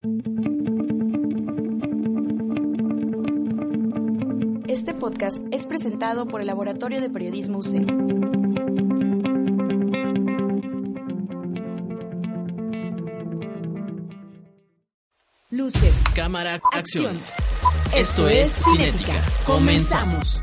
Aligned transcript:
Este 0.00 0.14
podcast 4.94 5.38
es 5.50 5.66
presentado 5.66 6.28
por 6.28 6.40
el 6.40 6.46
Laboratorio 6.46 7.00
de 7.00 7.10
Periodismo 7.10 7.58
UC. 7.58 7.84
Luces. 15.50 15.96
Cámara, 16.14 16.60
acción. 16.70 17.18
Esto 17.92 18.28
es 18.28 18.54
Cinética. 18.54 19.20
Comenzamos. 19.44 20.40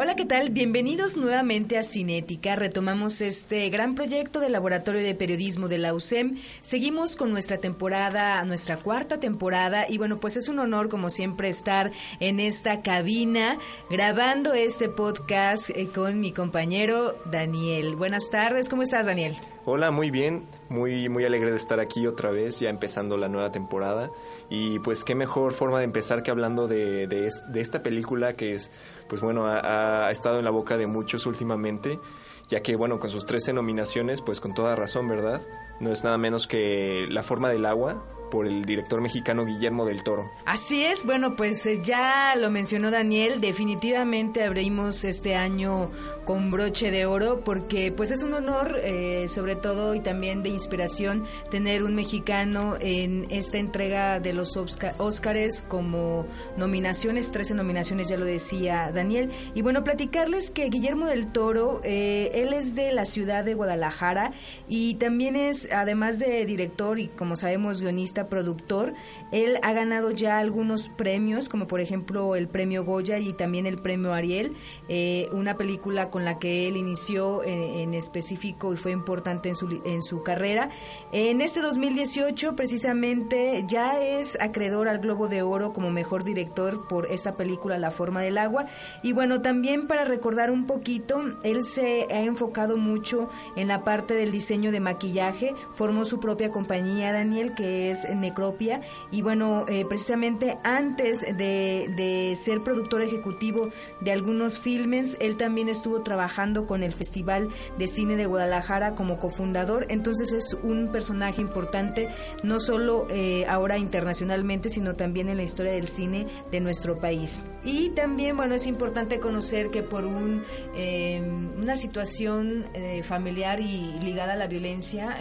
Hola, 0.00 0.14
¿qué 0.14 0.26
tal? 0.26 0.37
Bienvenidos 0.50 1.18
nuevamente 1.18 1.76
a 1.76 1.82
Cinética. 1.82 2.56
Retomamos 2.56 3.20
este 3.20 3.68
gran 3.68 3.94
proyecto 3.94 4.40
del 4.40 4.52
Laboratorio 4.52 5.02
de 5.02 5.14
Periodismo 5.14 5.68
de 5.68 5.76
la 5.76 5.92
UCEM. 5.92 6.36
Seguimos 6.62 7.16
con 7.16 7.30
nuestra 7.32 7.58
temporada, 7.58 8.42
nuestra 8.44 8.78
cuarta 8.78 9.20
temporada, 9.20 9.84
y 9.90 9.98
bueno, 9.98 10.20
pues 10.20 10.38
es 10.38 10.48
un 10.48 10.58
honor, 10.58 10.88
como 10.88 11.10
siempre, 11.10 11.50
estar 11.50 11.92
en 12.20 12.40
esta 12.40 12.80
cabina 12.80 13.58
grabando 13.90 14.54
este 14.54 14.88
podcast 14.88 15.68
eh, 15.70 15.88
con 15.94 16.18
mi 16.20 16.32
compañero 16.32 17.14
Daniel. 17.30 17.94
Buenas 17.94 18.30
tardes, 18.30 18.70
¿cómo 18.70 18.82
estás, 18.82 19.04
Daniel? 19.04 19.34
Hola, 19.66 19.90
muy 19.90 20.10
bien, 20.10 20.46
muy, 20.70 21.10
muy 21.10 21.26
alegre 21.26 21.50
de 21.50 21.58
estar 21.58 21.78
aquí 21.78 22.06
otra 22.06 22.30
vez, 22.30 22.58
ya 22.58 22.70
empezando 22.70 23.18
la 23.18 23.28
nueva 23.28 23.52
temporada. 23.52 24.10
Y 24.48 24.78
pues 24.78 25.04
qué 25.04 25.14
mejor 25.14 25.52
forma 25.52 25.76
de 25.78 25.84
empezar 25.84 26.22
que 26.22 26.30
hablando 26.30 26.68
de, 26.68 27.06
de, 27.06 27.26
es- 27.26 27.44
de 27.52 27.60
esta 27.60 27.82
película 27.82 28.32
que 28.32 28.54
es, 28.54 28.70
pues 29.10 29.20
bueno, 29.20 29.44
ha 29.46 30.10
estado 30.10 30.37
en 30.38 30.44
la 30.44 30.50
boca 30.50 30.76
de 30.76 30.86
muchos 30.86 31.26
últimamente, 31.26 32.00
ya 32.48 32.62
que 32.62 32.76
bueno, 32.76 32.98
con 32.98 33.10
sus 33.10 33.26
13 33.26 33.52
nominaciones, 33.52 34.22
pues 34.22 34.40
con 34.40 34.54
toda 34.54 34.74
razón, 34.76 35.08
¿verdad? 35.08 35.42
No 35.80 35.92
es 35.92 36.04
nada 36.04 36.18
menos 36.18 36.46
que 36.46 37.06
La 37.08 37.22
forma 37.22 37.50
del 37.50 37.66
agua 37.66 38.04
por 38.30 38.46
el 38.46 38.64
director 38.64 39.00
mexicano 39.00 39.44
Guillermo 39.44 39.86
del 39.86 40.02
Toro. 40.02 40.30
Así 40.44 40.84
es, 40.84 41.04
bueno, 41.04 41.34
pues 41.36 41.64
eh, 41.66 41.80
ya 41.82 42.34
lo 42.36 42.50
mencionó 42.50 42.90
Daniel, 42.90 43.40
definitivamente 43.40 44.44
abrimos 44.44 45.04
este 45.04 45.34
año 45.34 45.90
con 46.24 46.50
broche 46.50 46.90
de 46.90 47.06
oro 47.06 47.42
porque 47.42 47.90
pues 47.90 48.10
es 48.10 48.22
un 48.22 48.34
honor 48.34 48.78
eh, 48.82 49.26
sobre 49.28 49.56
todo 49.56 49.94
y 49.94 50.00
también 50.00 50.42
de 50.42 50.50
inspiración 50.50 51.24
tener 51.50 51.82
un 51.82 51.94
mexicano 51.94 52.76
en 52.80 53.26
esta 53.30 53.58
entrega 53.58 54.20
de 54.20 54.34
los 54.34 54.56
Óscares 54.98 55.64
como 55.66 56.26
nominaciones, 56.56 57.32
13 57.32 57.54
nominaciones 57.54 58.08
ya 58.08 58.16
lo 58.16 58.26
decía 58.26 58.90
Daniel. 58.92 59.30
Y 59.54 59.62
bueno, 59.62 59.84
platicarles 59.84 60.50
que 60.50 60.68
Guillermo 60.68 61.06
del 61.06 61.32
Toro, 61.32 61.80
eh, 61.84 62.30
él 62.34 62.52
es 62.52 62.74
de 62.74 62.92
la 62.92 63.04
ciudad 63.04 63.44
de 63.44 63.54
Guadalajara 63.54 64.32
y 64.68 64.94
también 64.94 65.36
es, 65.36 65.67
además 65.72 66.18
de 66.18 66.44
director 66.44 66.98
y 66.98 67.08
como 67.08 67.36
sabemos 67.36 67.80
guionista, 67.80 68.28
productor, 68.28 68.94
él 69.32 69.58
ha 69.62 69.72
ganado 69.72 70.10
ya 70.10 70.38
algunos 70.38 70.88
premios, 70.88 71.48
como 71.48 71.66
por 71.66 71.80
ejemplo 71.80 72.36
el 72.36 72.48
premio 72.48 72.84
Goya 72.84 73.18
y 73.18 73.32
también 73.32 73.66
el 73.66 73.78
premio 73.78 74.12
Ariel, 74.12 74.56
eh, 74.88 75.28
una 75.32 75.56
película 75.56 76.10
con 76.10 76.24
la 76.24 76.38
que 76.38 76.68
él 76.68 76.76
inició 76.76 77.42
en, 77.44 77.80
en 77.80 77.94
específico 77.94 78.72
y 78.72 78.76
fue 78.76 78.92
importante 78.92 79.48
en 79.48 79.54
su, 79.54 79.82
en 79.84 80.02
su 80.02 80.22
carrera. 80.22 80.70
En 81.12 81.40
este 81.40 81.60
2018 81.60 82.56
precisamente 82.56 83.64
ya 83.66 84.00
es 84.00 84.38
acreedor 84.40 84.88
al 84.88 84.98
Globo 84.98 85.28
de 85.28 85.42
Oro 85.42 85.72
como 85.72 85.90
mejor 85.90 86.24
director 86.24 86.86
por 86.88 87.06
esta 87.06 87.36
película 87.36 87.78
La 87.78 87.90
forma 87.90 88.22
del 88.22 88.38
agua. 88.38 88.66
Y 89.02 89.12
bueno, 89.12 89.42
también 89.42 89.86
para 89.86 90.04
recordar 90.04 90.50
un 90.50 90.66
poquito, 90.66 91.20
él 91.42 91.64
se 91.64 92.06
ha 92.10 92.22
enfocado 92.22 92.76
mucho 92.76 93.28
en 93.56 93.68
la 93.68 93.84
parte 93.84 94.14
del 94.14 94.30
diseño 94.30 94.72
de 94.72 94.80
maquillaje, 94.80 95.54
formó 95.72 96.04
su 96.04 96.20
propia 96.20 96.50
compañía, 96.50 97.12
Daniel, 97.12 97.54
que 97.54 97.90
es 97.90 98.08
Necropia. 98.14 98.80
Y 99.10 99.22
bueno, 99.22 99.64
eh, 99.68 99.84
precisamente 99.88 100.58
antes 100.64 101.20
de, 101.22 101.92
de 101.96 102.34
ser 102.36 102.62
productor 102.62 103.02
ejecutivo 103.02 103.68
de 104.00 104.12
algunos 104.12 104.58
filmes, 104.58 105.16
él 105.20 105.36
también 105.36 105.68
estuvo 105.68 106.02
trabajando 106.02 106.66
con 106.66 106.82
el 106.82 106.92
Festival 106.92 107.48
de 107.78 107.86
Cine 107.86 108.16
de 108.16 108.26
Guadalajara 108.26 108.94
como 108.94 109.18
cofundador. 109.18 109.86
Entonces 109.88 110.32
es 110.32 110.54
un 110.62 110.90
personaje 110.92 111.40
importante, 111.40 112.08
no 112.42 112.58
solo 112.58 113.06
eh, 113.10 113.46
ahora 113.48 113.78
internacionalmente, 113.78 114.68
sino 114.68 114.94
también 114.94 115.28
en 115.28 115.36
la 115.36 115.42
historia 115.42 115.72
del 115.72 115.88
cine 115.88 116.26
de 116.50 116.60
nuestro 116.60 116.98
país. 116.98 117.40
Y 117.64 117.90
también, 117.90 118.36
bueno, 118.36 118.54
es 118.54 118.66
importante 118.66 119.20
conocer 119.20 119.70
que 119.70 119.82
por 119.82 120.04
un, 120.04 120.42
eh, 120.74 121.20
una 121.56 121.76
situación 121.76 122.66
familiar 123.02 123.60
y 123.60 123.94
ligada 124.02 124.32
a 124.32 124.36
la 124.36 124.46
violencia, 124.46 125.16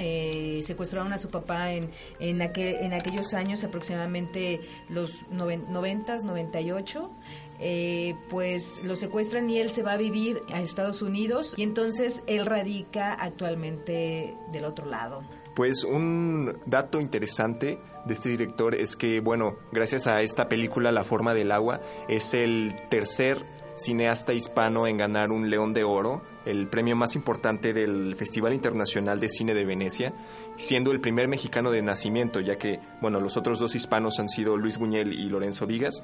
secuestraron 0.64 1.14
a 1.14 1.18
su 1.18 1.30
papá 1.30 1.72
en, 1.72 1.92
en, 2.20 2.42
aquel, 2.42 2.76
en 2.82 2.94
aquellos 2.94 3.34
años, 3.34 3.64
aproximadamente 3.64 4.62
los 4.90 5.12
noven, 5.32 5.66
90, 5.70 6.18
98. 6.18 7.12
Eh, 7.60 8.16
pues 8.30 8.82
lo 8.84 8.96
secuestran 8.96 9.50
y 9.50 9.58
él 9.58 9.70
se 9.70 9.82
va 9.82 9.94
a 9.94 9.98
vivir 9.98 10.42
a 10.54 10.62
Estados 10.62 11.02
Unidos 11.02 11.56
y 11.58 11.64
entonces 11.64 12.22
él 12.28 12.46
radica 12.46 13.14
actualmente 13.14 14.36
del 14.52 14.66
otro 14.66 14.86
lado. 14.86 15.24
Pues 15.56 15.84
un 15.84 16.56
dato 16.68 17.02
interesante 17.02 17.80
de 18.06 18.14
este 18.14 18.30
director 18.30 18.76
es 18.76 18.96
que, 18.96 19.22
bueno, 19.22 19.58
gracias 19.72 20.06
a 20.06 20.22
esta 20.22 20.48
película 20.48 20.92
La 20.92 21.04
forma 21.04 21.34
del 21.34 21.52
agua, 21.52 21.82
es 22.08 22.36
el 22.36 22.76
tercer 22.90 23.44
cineasta 23.78 24.34
hispano 24.34 24.88
en 24.88 24.98
ganar 24.98 25.32
un 25.32 25.50
León 25.50 25.74
de 25.74 25.84
Oro, 25.84 26.22
el 26.46 26.68
premio 26.68 26.96
más 26.96 27.16
importante 27.16 27.74
del 27.74 28.16
Festival 28.16 28.54
Internacional 28.54 29.20
de 29.20 29.30
Cine 29.30 29.54
de 29.54 29.66
Venecia, 29.66 30.14
siendo 30.56 30.92
el 30.92 31.00
primer 31.00 31.28
mexicano 31.28 31.72
de 31.72 31.82
nacimiento, 31.82 32.40
ya 32.40 32.58
que, 32.58 32.80
bueno, 33.02 33.20
los 33.20 33.38
otros 33.38 33.60
dos 33.60 33.76
hispanos 33.76 34.20
han 34.20 34.30
sido 34.30 34.58
Luis 34.58 34.78
Buñuel 34.78 35.14
y 35.14 35.30
Lorenzo 35.30 35.68
Vigas, 35.68 36.04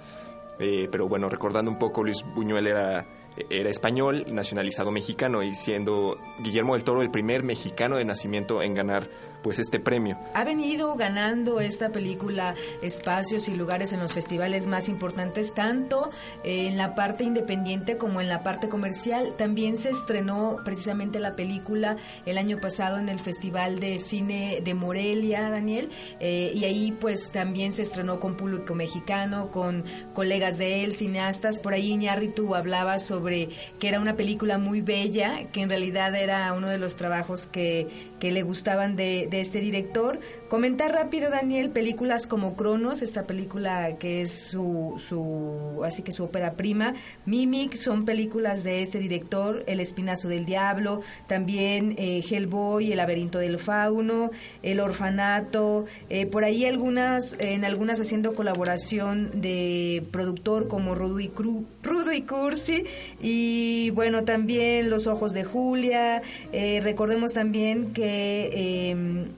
eh, 0.60 0.88
pero 0.92 1.08
bueno, 1.08 1.30
recordando 1.30 1.72
un 1.72 1.80
poco, 1.80 2.04
Luis 2.04 2.24
Buñuel 2.36 2.68
era, 2.68 3.06
era 3.50 3.70
español, 3.70 4.26
nacionalizado 4.30 4.92
mexicano, 4.92 5.42
y 5.42 5.56
siendo 5.56 6.18
Guillermo 6.40 6.76
del 6.76 6.84
Toro 6.84 7.02
el 7.02 7.10
primer 7.10 7.44
mexicano 7.44 7.98
de 7.98 8.06
nacimiento 8.06 8.62
en 8.62 8.76
ganar 8.76 9.10
pues 9.44 9.60
este 9.60 9.80
premio. 9.80 10.18
Ha 10.34 10.44
venido 10.46 10.96
ganando 10.96 11.60
esta 11.60 11.90
película 11.90 12.56
espacios 12.82 13.50
y 13.50 13.56
lugares 13.56 13.94
en 13.94 14.00
los 14.00 14.14
festivales 14.14 14.66
más 14.66 14.90
importantes, 14.90 15.54
tanto 15.54 16.10
en 16.44 16.78
la 16.78 16.96
parte 16.96 17.24
independiente 17.24 17.98
como 17.98 18.22
en 18.22 18.30
la 18.30 18.42
parte 18.42 18.70
comercial. 18.70 19.36
También 19.38 19.76
se 19.76 19.90
estrenó 19.90 20.58
precisamente 20.64 21.20
la 21.20 21.36
película 21.36 21.98
el 22.26 22.38
año 22.38 22.60
pasado 22.60 22.98
en 22.98 23.10
el 23.10 23.20
Festival 23.20 23.80
de 23.80 24.00
Cine 24.00 24.62
de 24.64 24.74
Morelia, 24.74 25.50
Daniel, 25.50 25.90
eh, 26.20 26.52
y 26.56 26.64
ahí 26.64 26.92
pues 27.00 27.32
también 27.32 27.74
se 27.74 27.82
estrenó 27.82 28.20
con 28.20 28.38
público 28.38 28.74
mexicano, 28.74 29.52
con 29.52 29.84
colegas 30.14 30.58
de 30.58 30.84
él, 30.84 30.94
cineastas. 30.94 31.60
Por 31.60 31.74
ahí 31.74 31.92
Iñárritu 31.92 32.56
hablaba 32.56 32.98
sobre 32.98 33.50
que 33.80 33.90
era 33.90 34.00
una 34.00 34.16
película 34.16 34.58
muy 34.58 34.82
bella, 34.82 35.52
que 35.52 35.62
en 35.62 35.70
realidad 35.70 36.16
era 36.16 36.54
uno 36.54 36.70
de 36.70 36.78
los 36.78 36.96
trabajos 36.96 37.48
que, 37.48 37.88
que 38.20 38.32
le 38.32 38.42
gustaban 38.44 38.96
de, 38.96 39.28
de 39.34 39.42
este 39.42 39.60
director. 39.60 40.20
Comentar 40.54 40.92
rápido, 40.92 41.32
Daniel, 41.32 41.72
películas 41.72 42.28
como 42.28 42.56
Cronos, 42.56 43.02
esta 43.02 43.24
película 43.24 43.98
que 43.98 44.22
es 44.22 44.32
su, 44.32 44.94
su 45.04 45.84
así 45.84 46.04
que 46.04 46.12
su 46.12 46.26
ópera 46.26 46.54
prima, 46.54 46.94
Mimic, 47.26 47.74
son 47.74 48.06
películas 48.06 48.64
de 48.64 48.84
este 48.84 49.00
director, 49.00 49.64
El 49.66 49.80
Espinazo 49.80 50.28
del 50.28 50.46
Diablo, 50.46 51.02
también 51.26 51.96
eh, 51.98 52.24
Hellboy, 52.30 52.92
El 52.92 52.98
Laberinto 52.98 53.40
del 53.40 53.58
Fauno, 53.58 54.30
El 54.62 54.80
Orfanato, 54.80 55.86
eh, 56.12 56.28
por 56.28 56.44
ahí 56.44 56.66
algunas, 56.66 57.36
en 57.40 57.66
algunas 57.66 58.00
haciendo 58.00 58.36
colaboración 58.36 59.42
de 59.42 60.04
productor 60.12 60.68
como 60.68 60.94
Rudo 60.94 61.20
y, 61.20 61.30
Cru, 61.30 61.66
Rudo 61.82 62.12
y 62.12 62.22
Cursi, 62.22 62.84
y 63.20 63.90
bueno, 63.96 64.24
también 64.24 64.92
Los 64.92 65.08
Ojos 65.08 65.34
de 65.34 65.46
Julia, 65.46 66.22
eh, 66.52 66.80
recordemos 66.84 67.34
también 67.34 67.92
que 67.92 68.52
eh, 68.54 68.92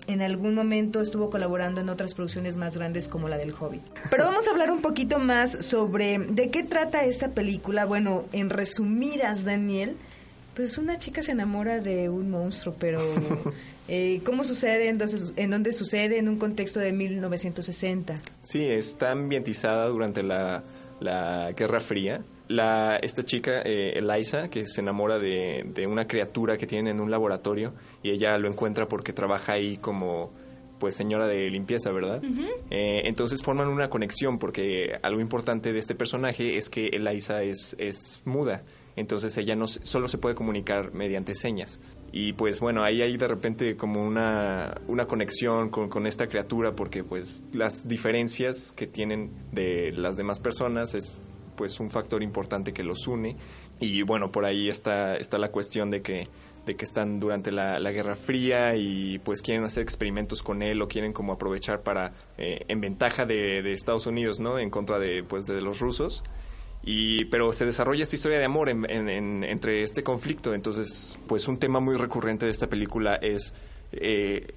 en 0.08 0.22
algún 0.22 0.56
momento 0.56 1.05
estuvo 1.06 1.30
colaborando 1.30 1.82
en 1.82 1.90
otras 1.90 2.14
producciones 2.14 2.58
más 2.58 2.76
grandes 2.76 3.08
como 3.08 3.30
la 3.30 3.38
del 3.38 3.54
Hobbit. 3.54 3.82
Pero 4.10 4.26
vamos 4.26 4.48
a 4.48 4.52
hablar 4.52 4.72
un 4.72 4.82
poquito 4.82 5.20
más 5.20 5.66
sobre 5.66 6.20
de 6.20 6.50
qué 6.50 6.64
trata 6.64 7.06
esta 7.06 7.30
película. 7.30 7.86
Bueno, 7.86 8.26
en 8.32 8.50
resumidas, 8.50 9.46
Daniel, 9.46 9.96
pues 10.56 10.78
una 10.78 10.98
chica 10.98 11.22
se 11.22 11.32
enamora 11.32 11.80
de 11.80 12.10
un 12.10 12.32
monstruo, 12.32 12.76
pero 12.80 13.00
eh, 13.88 14.22
¿cómo 14.26 14.44
sucede? 14.44 14.90
Entonces, 14.90 15.34
¿En 15.36 15.52
dónde 15.52 15.74
sucede? 15.74 16.18
En 16.18 16.30
un 16.30 16.38
contexto 16.38 16.80
de 16.80 16.94
1960. 16.94 18.16
Sí, 18.42 18.66
está 18.66 19.12
ambientizada 19.12 19.88
durante 19.88 20.24
la, 20.24 20.64
la 21.00 21.52
Guerra 21.52 21.80
Fría. 21.80 22.22
La, 22.48 22.98
esta 22.98 23.26
chica, 23.26 23.64
eh, 23.66 23.94
Eliza, 23.98 24.50
que 24.50 24.68
se 24.68 24.82
enamora 24.82 25.18
de, 25.18 25.66
de 25.74 25.88
una 25.88 26.08
criatura 26.08 26.58
que 26.58 26.68
tienen 26.68 26.96
en 26.96 27.02
un 27.02 27.10
laboratorio 27.10 27.74
y 28.04 28.12
ella 28.12 28.38
lo 28.38 28.48
encuentra 28.48 28.88
porque 28.88 29.14
trabaja 29.14 29.54
ahí 29.54 29.78
como 29.78 30.32
pues 30.80 30.96
señora 30.96 31.28
de 31.28 31.50
limpieza, 31.50 31.92
¿verdad? 31.92 32.22
Eh, 32.70 33.04
entonces 33.06 33.42
forman 33.42 33.68
una 33.68 33.90
conexión 33.90 34.40
porque 34.40 35.00
algo 35.04 35.22
importante 35.22 35.74
de 35.74 35.80
este 35.80 35.96
personaje 35.96 36.58
es 36.58 36.70
que 36.70 36.88
Eliza 36.88 37.44
es, 37.44 37.76
es 37.80 38.22
muda, 38.26 38.64
entonces 38.96 39.38
ella 39.38 39.56
no, 39.56 39.68
solo 39.68 40.08
se 40.08 40.18
puede 40.18 40.36
comunicar 40.36 40.94
mediante 40.94 41.36
señas. 41.36 41.80
y 42.12 42.34
pues 42.34 42.60
bueno, 42.60 42.84
ahí 42.84 43.02
hay 43.02 43.18
de 43.18 43.28
repente 43.28 43.76
como 43.76 44.04
una, 44.06 44.80
una 44.88 45.06
conexión 45.08 45.70
con, 45.70 45.90
con, 45.90 46.08
esta 46.08 46.28
criatura 46.28 46.76
porque 46.76 47.04
pues 47.04 47.44
las 47.52 47.88
diferencias 47.88 48.72
que 48.72 48.88
tienen 48.88 49.32
de 49.52 49.92
las 49.92 50.16
demás 50.16 50.40
personas 50.40 50.94
es 50.94 51.14
pues 51.56 51.80
un 51.80 51.90
factor 51.90 52.22
importante 52.22 52.74
que 52.74 52.84
los 52.84 53.08
une 53.08 53.36
y 53.80 54.02
bueno, 54.04 54.32
por 54.32 54.46
ahí 54.46 54.70
está, 54.70 55.18
está 55.18 55.38
la 55.38 55.50
cuestión 55.50 55.92
de 55.92 56.02
que 56.02 56.28
de 56.66 56.76
que 56.76 56.86
están 56.86 57.20
durante 57.20 57.52
la, 57.52 57.80
Guerra 57.92 58.16
Fría 58.16 58.76
y 58.76 59.20
pues 59.20 59.42
quieren 59.42 59.64
hacer 59.64 59.84
experimentos 59.84 60.42
con 60.42 60.62
él 60.62 60.82
o 60.82 60.88
quieren 60.88 61.14
como 61.14 61.34
aprovechar 61.34 61.82
para 61.82 62.14
eh, 62.38 62.66
en 62.68 62.82
ventaja 62.82 63.26
de, 63.26 63.74
Estados 63.74 64.08
Unidos, 64.08 64.40
¿no? 64.40 64.58
En 64.60 64.70
contra 64.70 65.00
de 65.00 65.24
pues 65.24 65.46
de 65.46 65.62
los 65.62 65.80
rusos. 65.80 66.24
Y, 66.84 67.26
pero 67.26 67.52
se 67.52 67.66
desarrolla 67.66 68.04
esta 68.04 68.16
historia 68.16 68.38
de 68.38 68.46
amor 68.46 68.70
entre 68.70 69.84
este 69.84 70.04
conflicto. 70.04 70.54
Entonces, 70.54 71.18
pues 71.28 71.48
un 71.48 71.58
tema 71.58 71.80
muy 71.80 71.96
recurrente 71.96 72.46
de 72.46 72.52
esta 72.52 72.68
película 72.68 73.16
es 73.16 73.54
eh, 73.92 74.54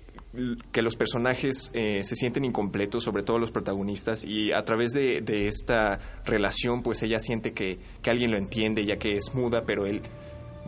que 0.72 0.82
los 0.82 0.96
personajes 0.96 1.70
eh, 1.74 2.02
se 2.04 2.16
sienten 2.16 2.44
incompletos, 2.44 3.04
sobre 3.04 3.22
todo 3.22 3.38
los 3.38 3.50
protagonistas, 3.50 4.24
y 4.24 4.52
a 4.52 4.64
través 4.64 4.92
de, 4.92 5.48
esta 5.48 5.98
relación, 6.24 6.82
pues 6.82 7.02
ella 7.02 7.18
siente 7.18 7.52
que, 7.54 7.78
que, 8.02 8.10
alguien 8.10 8.30
lo 8.30 8.36
entiende, 8.36 8.84
ya 8.84 8.98
que 8.98 9.16
es 9.16 9.34
muda, 9.34 9.64
pero 9.64 9.86
él 9.86 10.02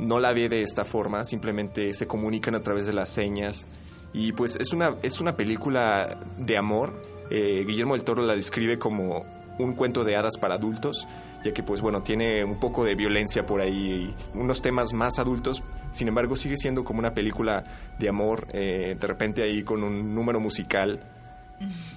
no 0.00 0.18
la 0.18 0.32
ve 0.32 0.48
de 0.48 0.62
esta 0.62 0.84
forma, 0.84 1.24
simplemente 1.24 1.94
se 1.94 2.06
comunican 2.06 2.54
a 2.54 2.62
través 2.62 2.86
de 2.86 2.92
las 2.92 3.08
señas. 3.08 3.66
Y 4.12 4.32
pues 4.32 4.56
es 4.56 4.72
una, 4.72 4.96
es 5.02 5.20
una 5.20 5.36
película 5.36 6.18
de 6.36 6.56
amor. 6.56 7.00
Eh, 7.30 7.64
Guillermo 7.66 7.94
del 7.94 8.04
Toro 8.04 8.22
la 8.22 8.34
describe 8.34 8.78
como 8.78 9.24
un 9.58 9.74
cuento 9.74 10.04
de 10.04 10.16
hadas 10.16 10.36
para 10.38 10.54
adultos, 10.54 11.06
ya 11.44 11.52
que 11.52 11.62
pues 11.62 11.80
bueno, 11.80 12.00
tiene 12.02 12.44
un 12.44 12.58
poco 12.58 12.84
de 12.84 12.94
violencia 12.94 13.46
por 13.46 13.60
ahí, 13.60 14.14
y 14.34 14.38
unos 14.38 14.62
temas 14.62 14.92
más 14.92 15.18
adultos, 15.18 15.62
sin 15.90 16.08
embargo 16.08 16.36
sigue 16.36 16.56
siendo 16.56 16.84
como 16.84 16.98
una 16.98 17.14
película 17.14 17.64
de 17.98 18.08
amor, 18.08 18.48
eh, 18.52 18.96
de 18.98 19.06
repente 19.06 19.42
ahí 19.42 19.62
con 19.62 19.84
un 19.84 20.14
número 20.14 20.40
musical 20.40 21.00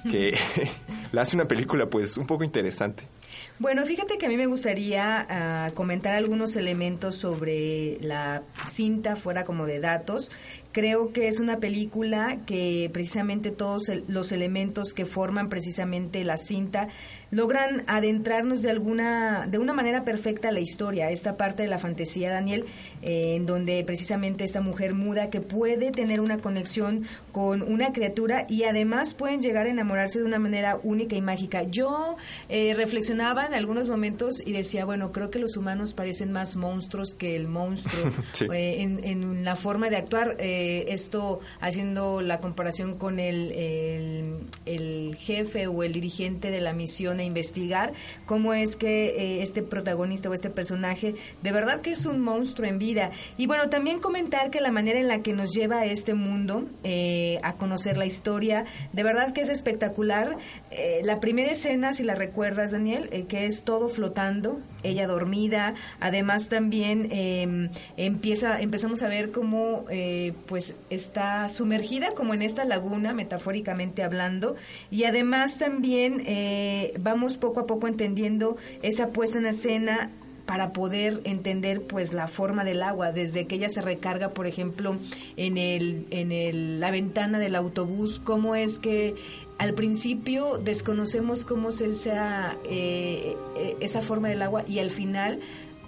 que 0.10 0.38
la 1.14 1.22
hace 1.22 1.36
una 1.38 1.48
película 1.48 1.90
pues 1.90 2.18
un 2.18 2.26
poco 2.26 2.44
interesante. 2.44 3.04
Bueno, 3.60 3.86
fíjate 3.86 4.18
que 4.18 4.26
a 4.26 4.30
mí 4.30 4.36
me 4.36 4.48
gustaría 4.48 5.26
ah, 5.30 5.72
comentar 5.76 6.16
algunos 6.16 6.56
elementos 6.56 7.16
sobre 7.16 8.00
la 8.02 8.42
cinta 8.68 9.16
fuera 9.16 9.46
como 9.46 9.68
de 9.68 9.80
datos. 9.80 10.32
Creo 10.72 11.14
que 11.14 11.28
es 11.28 11.40
una 11.40 11.60
película 11.60 12.40
que 12.48 12.90
precisamente 12.92 13.52
todos 13.52 13.92
los 14.08 14.32
elementos 14.32 14.96
que 14.96 15.06
forman 15.06 15.50
precisamente 15.50 16.24
la 16.24 16.38
cinta 16.38 16.90
logran 17.34 17.84
adentrarnos 17.88 18.62
de 18.62 18.70
alguna 18.70 19.48
de 19.48 19.58
una 19.58 19.74
manera 19.74 20.04
perfecta 20.04 20.50
a 20.50 20.52
la 20.52 20.60
historia, 20.60 21.10
esta 21.10 21.36
parte 21.36 21.64
de 21.64 21.70
la 21.70 21.80
fantasía, 21.80 22.32
Daniel, 22.32 22.66
eh, 23.02 23.36
en 23.36 23.48
donde 23.48 23.84
precisamente 23.84 24.44
esta 24.44 24.62
mujer 24.62 24.94
muda 24.94 25.32
que 25.32 25.42
puede 25.42 25.92
tener 25.92 26.22
una 26.22 26.38
conexión 26.38 27.06
con 27.32 27.64
una 27.64 27.92
criatura 27.92 28.46
y 28.48 28.66
además 28.66 29.16
pueden 29.16 29.42
llegar 29.42 29.66
a 29.66 29.70
enamorarse 29.70 30.20
de 30.20 30.26
una 30.26 30.38
manera 30.38 30.80
única 30.84 31.16
y 31.16 31.22
mágica. 31.22 31.64
Yo 31.64 32.18
eh, 32.50 32.74
reflexionaba 32.76 33.48
en 33.48 33.56
algunos 33.56 33.90
momentos 33.90 34.44
y 34.46 34.52
decía, 34.52 34.86
bueno, 34.86 35.12
creo 35.12 35.32
que 35.32 35.40
los 35.40 35.58
humanos 35.58 35.96
parecen 35.96 36.32
más 36.32 36.56
monstruos 36.56 37.16
que 37.16 37.36
el 37.36 37.48
monstruo 37.48 38.12
eh, 38.54 38.82
en, 38.82 39.44
la 39.44 39.56
forma 39.56 39.90
de 39.90 39.98
actuar. 39.98 40.36
esto 40.40 41.40
haciendo 41.60 42.22
la 42.22 42.40
comparación 42.40 42.98
con 42.98 43.20
el, 43.20 43.52
el, 43.52 44.38
el 44.66 45.16
jefe 45.16 45.68
o 45.68 45.84
el 45.84 45.94
dirigente 45.94 46.52
de 46.52 46.62
la 46.62 46.74
misión 46.74 47.20
investigar 47.24 47.94
cómo 48.26 48.54
es 48.54 48.76
que 48.76 49.06
eh, 49.06 49.42
este 49.42 49.64
protagonista 49.64 50.30
o 50.30 50.34
este 50.34 50.50
personaje 50.50 51.16
de 51.42 51.52
verdad 51.52 51.82
que 51.82 51.92
es 51.92 52.06
un 52.06 52.22
monstruo 52.22 52.68
en 52.68 52.80
vida. 52.80 53.12
Y 53.38 53.48
bueno, 53.48 53.70
también 53.70 54.00
comentar 54.00 54.50
que 54.50 54.62
la 54.62 54.72
manera 54.72 55.00
en 55.00 55.08
la 55.08 55.22
que 55.22 55.34
nos 55.34 55.52
lleva 55.52 55.80
a 55.80 55.86
este 55.86 56.14
mundo, 56.14 56.66
eh, 56.84 57.40
a 57.44 57.54
conocer 57.54 57.98
la 57.98 58.06
historia, 58.06 58.66
de 58.92 59.04
verdad 59.04 59.34
que 59.34 59.42
es 59.42 59.50
espectacular. 59.50 60.38
Eh, 60.72 61.02
la 61.04 61.20
primera 61.20 61.52
escena, 61.52 61.94
si 61.94 62.04
la 62.04 62.16
recuerdas, 62.16 62.72
Daniel, 62.72 63.10
que 63.28 63.46
es 63.46 63.64
todo 63.64 63.90
flotando, 63.90 64.60
ella 64.84 65.08
dormida, 65.08 65.76
además 66.00 66.50
también 66.50 67.08
em, 67.12 67.70
empieza, 67.96 68.60
empezamos 68.60 69.02
a 69.04 69.08
ver 69.08 69.32
cómo 69.32 69.86
pues 70.48 70.76
está 70.90 71.48
sumergida 71.48 72.12
como 72.12 72.34
en 72.34 72.42
esta 72.42 72.66
laguna, 72.66 73.14
metafóricamente 73.14 74.04
hablando, 74.04 74.56
y 74.92 75.06
además 75.06 75.58
también 75.58 76.18
va 77.00 77.14
vamos 77.14 77.38
poco 77.38 77.60
a 77.60 77.68
poco 77.68 77.88
entendiendo 77.88 78.58
esa 78.82 79.10
puesta 79.10 79.38
en 79.38 79.46
escena 79.46 80.10
para 80.46 80.74
poder 80.74 81.22
entender 81.24 81.82
pues 81.82 82.14
la 82.14 82.28
forma 82.28 82.64
del 82.64 82.84
agua. 82.84 83.12
Desde 83.12 83.48
que 83.48 83.56
ella 83.56 83.70
se 83.70 83.82
recarga 83.82 84.30
por 84.30 84.48
ejemplo 84.48 84.98
en 85.38 85.58
el 85.58 86.06
en 86.12 86.32
el, 86.32 86.80
la 86.80 86.92
ventana 86.92 87.40
del 87.40 87.56
autobús 87.56 88.20
cómo 88.24 88.56
es 88.56 88.80
que 88.80 89.16
al 89.58 89.74
principio 89.74 90.58
desconocemos 90.58 91.46
cómo 91.46 91.70
es 91.70 91.82
esa 91.82 92.58
eh, 92.66 93.36
eh, 93.58 93.78
esa 93.80 94.02
forma 94.02 94.30
del 94.30 94.42
agua 94.42 94.64
y 94.68 94.80
al 94.80 94.90
final 94.90 95.40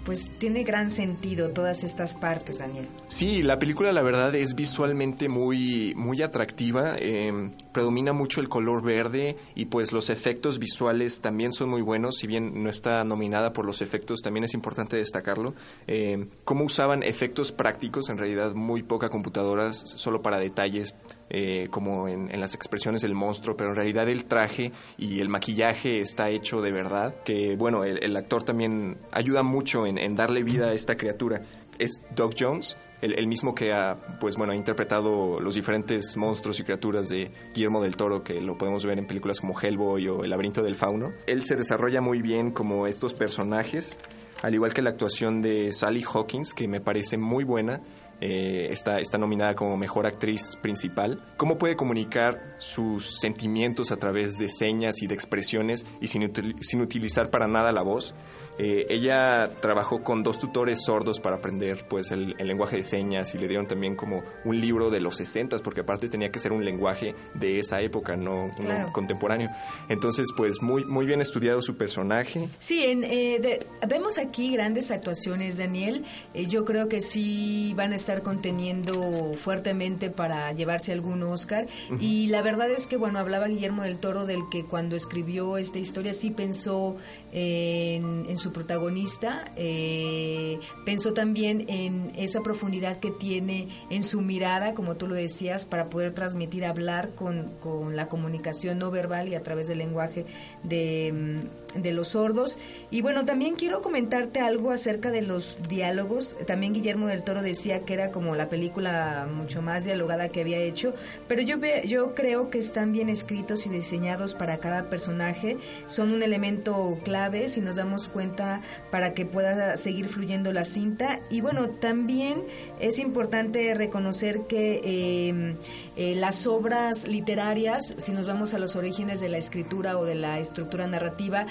pues 0.06 0.30
tiene 0.38 0.62
gran 0.62 0.88
sentido 0.88 1.50
todas 1.50 1.82
estas 1.82 2.14
partes, 2.14 2.58
Daniel. 2.58 2.86
Sí, 3.08 3.42
la 3.42 3.58
película 3.58 3.90
la 3.90 4.02
verdad 4.02 4.32
es 4.36 4.54
visualmente 4.54 5.28
muy, 5.28 5.94
muy 5.96 6.22
atractiva, 6.22 6.94
em, 6.96 7.52
predomina 7.72 8.12
mucho 8.12 8.40
el 8.40 8.48
color 8.48 8.84
verde 8.84 9.36
y 9.56 9.66
pues 9.66 9.92
los 9.92 10.08
efectos 10.08 10.60
visuales 10.60 11.20
también 11.20 11.52
son 11.52 11.68
muy 11.70 11.82
buenos, 11.82 12.18
si 12.18 12.28
bien 12.28 12.62
no 12.62 12.70
está 12.70 13.02
nominada 13.02 13.52
por 13.52 13.66
los 13.66 13.82
efectos, 13.82 14.22
también 14.22 14.44
es 14.44 14.54
importante 14.54 14.96
destacarlo. 14.96 15.54
Eh, 15.88 16.28
cómo 16.44 16.64
usaban 16.64 17.02
efectos 17.02 17.50
prácticos, 17.50 18.08
en 18.08 18.18
realidad 18.18 18.54
muy 18.54 18.84
poca 18.84 19.08
computadoras, 19.08 19.82
solo 19.96 20.22
para 20.22 20.38
detalles 20.38 20.94
eh, 21.28 21.66
como 21.70 22.06
en, 22.06 22.40
las 22.40 22.54
expresiones 22.54 23.02
del 23.02 23.14
monstruo, 23.14 23.56
pero 23.56 23.70
en 23.70 23.76
realidad 23.76 24.08
el 24.08 24.26
traje 24.26 24.70
y 24.96 25.20
el 25.20 25.28
maquillaje 25.28 26.00
está 26.00 26.30
hecho 26.30 26.62
de 26.62 26.70
verdad, 26.70 27.16
que 27.24 27.56
bueno, 27.56 27.84
el, 27.84 28.16
actor 28.16 28.44
también 28.44 28.98
ayuda 29.10 29.42
mucho 29.42 29.86
en, 29.86 30.14
darle 30.14 30.44
vida 30.44 30.66
a 30.68 30.72
esta 30.72 30.96
criatura. 30.96 31.42
Es 31.78 32.00
Doug 32.14 32.34
Jones, 32.38 32.76
el, 33.02 33.26
mismo 33.26 33.54
que 33.54 33.72
ha, 33.72 33.96
pues 34.20 34.36
bueno, 34.36 34.52
ha 34.52 34.56
interpretado 34.56 35.40
los 35.40 35.56
diferentes 35.56 36.16
monstruos 36.16 36.60
y 36.60 36.64
criaturas 36.64 37.08
de 37.08 37.30
Guillermo 37.54 37.82
del 37.82 37.96
Toro, 37.96 38.22
que 38.22 38.40
lo 38.40 38.56
podemos 38.56 38.84
ver 38.84 38.98
en 38.98 39.06
películas 39.06 39.40
como 39.40 39.60
Hellboy 39.60 40.08
o 40.08 40.24
El 40.24 40.30
laberinto 40.30 40.62
del 40.62 40.76
fauno. 40.76 41.12
Él 41.26 41.42
se 41.42 41.56
desarrolla 41.56 42.00
muy 42.00 42.22
bien 42.22 42.52
como 42.52 42.86
estos 42.86 43.14
personajes, 43.14 43.96
al 44.42 44.54
igual 44.54 44.72
que 44.72 44.82
la 44.82 44.90
actuación 44.90 45.42
de 45.42 45.72
Sally 45.72 46.04
Hawkins, 46.04 46.54
que 46.54 46.68
me 46.68 46.80
parece 46.80 47.18
muy 47.18 47.44
buena 47.44 47.80
eh, 48.20 48.68
está, 48.70 48.98
está 48.98 49.18
nominada 49.18 49.54
como 49.54 49.76
mejor 49.76 50.06
actriz 50.06 50.56
principal. 50.62 51.22
¿Cómo 51.36 51.58
puede 51.58 51.76
comunicar 51.76 52.56
sus 52.58 53.18
sentimientos 53.20 53.90
a 53.92 53.96
través 53.96 54.38
de 54.38 54.48
señas 54.48 55.02
y 55.02 55.06
de 55.06 55.14
expresiones 55.14 55.84
y 56.00 56.08
sin, 56.08 56.32
sin 56.60 56.80
utilizar 56.80 57.30
para 57.30 57.46
nada 57.46 57.72
la 57.72 57.82
voz? 57.82 58.14
Eh, 58.58 58.86
ella 58.88 59.50
trabajó 59.60 60.02
con 60.02 60.22
dos 60.22 60.38
tutores 60.38 60.82
sordos 60.84 61.20
para 61.20 61.36
aprender 61.36 61.86
pues 61.88 62.10
el, 62.10 62.34
lenguaje 62.38 62.76
de 62.76 62.82
señas 62.82 63.34
y 63.34 63.38
le 63.38 63.48
dieron 63.48 63.66
también 63.66 63.96
como 63.96 64.22
un 64.44 64.60
libro 64.60 64.90
de 64.90 65.00
los 65.00 65.16
60 65.16 65.58
porque 65.58 65.80
aparte 65.80 66.08
tenía 66.08 66.30
que 66.30 66.38
ser 66.38 66.52
un 66.52 66.64
lenguaje 66.64 67.14
de 67.34 67.58
esa 67.58 67.80
época, 67.80 68.16
no, 68.16 68.50
contemporáneo. 68.92 69.50
Entonces 69.88 70.26
pues 70.36 70.62
muy, 70.62 70.84
muy 70.84 71.06
bien 71.06 71.20
estudiado 71.20 71.60
su 71.60 71.76
personaje. 71.76 72.48
Sí, 72.58 72.84
en, 72.84 73.04
eh, 73.04 73.60
vemos 73.86 74.18
aquí 74.18 74.52
grandes 74.52 74.90
actuaciones, 74.90 75.58
Daniel. 75.58 76.04
Eh, 76.32 76.46
yo 76.46 76.64
creo 76.64 76.88
que 76.88 77.00
sí 77.00 77.74
van 77.76 77.92
a 77.92 77.96
estar 77.96 78.22
conteniendo 78.22 79.34
fuertemente 79.34 80.10
para 80.10 80.52
llevarse 80.52 80.92
algún 80.92 81.22
Oscar. 81.22 81.66
Y 82.00 82.28
la 82.28 82.42
verdad 82.42 82.70
es 82.70 82.86
que, 82.86 82.96
bueno, 82.96 83.18
hablaba 83.18 83.48
Guillermo 83.48 83.82
del 83.82 83.98
Toro 83.98 84.26
del 84.26 84.48
que 84.50 84.64
cuando 84.64 84.96
escribió 84.96 85.56
esta 85.58 85.78
historia 85.78 86.12
sí 86.12 86.30
pensó 86.30 86.96
en, 87.32 88.24
en 88.28 88.36
su 88.36 88.45
protagonista, 88.52 89.52
eh, 89.56 90.58
pensó 90.84 91.12
también 91.12 91.64
en 91.68 92.12
esa 92.16 92.40
profundidad 92.42 92.98
que 92.98 93.10
tiene 93.10 93.68
en 93.90 94.02
su 94.02 94.20
mirada, 94.20 94.74
como 94.74 94.96
tú 94.96 95.06
lo 95.06 95.14
decías, 95.14 95.66
para 95.66 95.88
poder 95.88 96.12
transmitir, 96.12 96.64
hablar 96.64 97.14
con, 97.14 97.52
con 97.60 97.96
la 97.96 98.08
comunicación 98.08 98.78
no 98.78 98.90
verbal 98.90 99.28
y 99.28 99.34
a 99.34 99.42
través 99.42 99.68
del 99.68 99.78
lenguaje 99.78 100.26
de, 100.62 101.12
mm, 101.12 101.65
de 101.76 101.92
los 101.92 102.08
sordos. 102.08 102.58
Y 102.90 103.02
bueno, 103.02 103.24
también 103.24 103.54
quiero 103.54 103.82
comentarte 103.82 104.40
algo 104.40 104.70
acerca 104.70 105.10
de 105.10 105.22
los 105.22 105.58
diálogos. 105.68 106.36
También 106.46 106.72
Guillermo 106.72 107.06
del 107.06 107.22
Toro 107.22 107.42
decía 107.42 107.80
que 107.80 107.94
era 107.94 108.10
como 108.10 108.36
la 108.36 108.48
película 108.48 109.28
mucho 109.32 109.62
más 109.62 109.84
dialogada 109.84 110.28
que 110.28 110.40
había 110.40 110.58
hecho, 110.58 110.94
pero 111.28 111.42
yo, 111.42 111.56
yo 111.84 112.14
creo 112.14 112.50
que 112.50 112.58
están 112.58 112.92
bien 112.92 113.08
escritos 113.08 113.66
y 113.66 113.70
diseñados 113.70 114.34
para 114.34 114.58
cada 114.58 114.88
personaje. 114.88 115.56
Son 115.86 116.12
un 116.12 116.22
elemento 116.22 116.98
clave 117.04 117.48
si 117.48 117.60
nos 117.60 117.76
damos 117.76 118.08
cuenta 118.08 118.60
para 118.90 119.14
que 119.14 119.26
pueda 119.26 119.76
seguir 119.76 120.08
fluyendo 120.08 120.52
la 120.52 120.64
cinta. 120.64 121.20
Y 121.30 121.40
bueno, 121.40 121.68
también 121.70 122.42
es 122.80 122.98
importante 122.98 123.74
reconocer 123.74 124.42
que 124.46 125.28
em, 125.28 125.56
eh, 125.96 126.14
las 126.14 126.46
obras 126.46 127.06
literarias, 127.06 127.94
si 127.98 128.12
nos 128.12 128.26
vamos 128.26 128.54
a 128.54 128.58
los 128.58 128.76
orígenes 128.76 129.20
de 129.20 129.28
la 129.28 129.38
escritura 129.38 129.98
o 129.98 130.04
de 130.04 130.14
la 130.14 130.38
estructura 130.38 130.86
narrativa, 130.86 131.46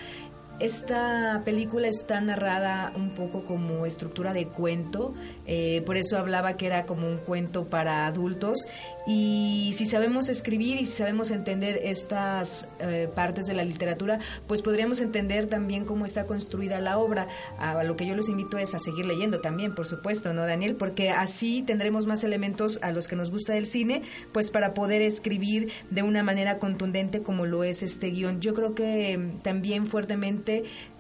esta 0.59 1.41
película 1.43 1.87
está 1.87 2.21
narrada 2.21 2.93
un 2.95 3.09
poco 3.09 3.43
como 3.43 3.85
estructura 3.85 4.33
de 4.33 4.47
cuento, 4.47 5.13
eh, 5.45 5.81
por 5.85 5.97
eso 5.97 6.17
hablaba 6.17 6.55
que 6.55 6.65
era 6.67 6.85
como 6.85 7.07
un 7.07 7.17
cuento 7.17 7.65
para 7.65 8.05
adultos 8.05 8.65
y 9.05 9.71
si 9.73 9.85
sabemos 9.85 10.29
escribir 10.29 10.79
y 10.79 10.85
si 10.85 10.93
sabemos 10.93 11.31
entender 11.31 11.79
estas 11.83 12.67
eh, 12.79 13.09
partes 13.13 13.45
de 13.45 13.53
la 13.53 13.63
literatura, 13.63 14.19
pues 14.47 14.61
podríamos 14.61 15.01
entender 15.01 15.47
también 15.47 15.85
cómo 15.85 16.05
está 16.05 16.25
construida 16.25 16.79
la 16.79 16.97
obra. 16.97 17.27
A 17.59 17.83
lo 17.83 17.95
que 17.95 18.05
yo 18.05 18.15
los 18.15 18.29
invito 18.29 18.57
es 18.57 18.73
a 18.73 18.79
seguir 18.79 19.05
leyendo 19.05 19.41
también, 19.41 19.75
por 19.75 19.85
supuesto, 19.85 20.33
¿no, 20.33 20.45
Daniel? 20.45 20.75
Porque 20.75 21.11
así 21.11 21.61
tendremos 21.61 22.07
más 22.07 22.23
elementos 22.23 22.79
a 22.81 22.91
los 22.91 23.07
que 23.07 23.15
nos 23.15 23.31
gusta 23.31 23.53
del 23.53 23.67
cine, 23.67 24.01
pues 24.31 24.49
para 24.49 24.73
poder 24.73 25.01
escribir 25.01 25.71
de 25.91 26.01
una 26.01 26.23
manera 26.23 26.59
contundente 26.59 27.21
como 27.21 27.45
lo 27.45 27.63
es 27.63 27.83
este 27.83 28.07
guion. 28.07 28.41
Yo 28.41 28.53
creo 28.53 28.73
que 28.73 29.17
mm, 29.17 29.39
también 29.39 29.85
fuertemente 29.85 30.44